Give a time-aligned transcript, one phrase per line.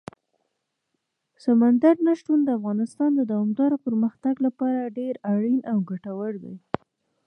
[1.43, 6.55] سمندر نه شتون د افغانستان د دوامداره پرمختګ لپاره ډېر اړین او ګټور دی.